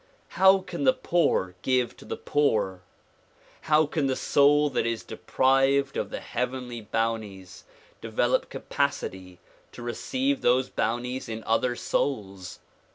[0.29, 2.81] How can the poor give to the poor?
[3.69, 7.65] How can the soul that is deprived of the heavenly bounties
[8.01, 9.37] develop capacity
[9.73, 12.57] to receive those bounties in other souls?